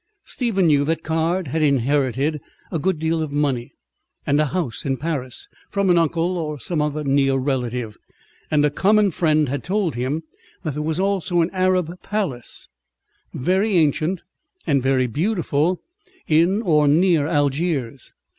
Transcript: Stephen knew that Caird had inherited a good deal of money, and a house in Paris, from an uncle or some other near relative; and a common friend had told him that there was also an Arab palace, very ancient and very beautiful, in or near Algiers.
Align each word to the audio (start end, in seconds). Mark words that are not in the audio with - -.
Stephen 0.25 0.65
knew 0.65 0.83
that 0.83 1.03
Caird 1.03 1.49
had 1.49 1.61
inherited 1.61 2.41
a 2.71 2.79
good 2.79 2.97
deal 2.97 3.21
of 3.21 3.31
money, 3.31 3.71
and 4.25 4.41
a 4.41 4.47
house 4.47 4.83
in 4.83 4.97
Paris, 4.97 5.47
from 5.69 5.91
an 5.91 5.97
uncle 5.99 6.39
or 6.39 6.59
some 6.59 6.81
other 6.81 7.03
near 7.03 7.35
relative; 7.35 7.97
and 8.49 8.65
a 8.65 8.71
common 8.71 9.11
friend 9.11 9.47
had 9.47 9.63
told 9.63 9.93
him 9.93 10.23
that 10.63 10.73
there 10.73 10.81
was 10.81 10.99
also 10.99 11.41
an 11.41 11.51
Arab 11.51 12.01
palace, 12.01 12.67
very 13.31 13.73
ancient 13.77 14.23
and 14.65 14.81
very 14.81 15.05
beautiful, 15.05 15.79
in 16.25 16.63
or 16.63 16.87
near 16.87 17.27
Algiers. 17.27 18.11